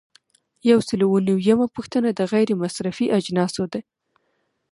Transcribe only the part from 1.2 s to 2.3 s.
نوي یمه پوښتنه د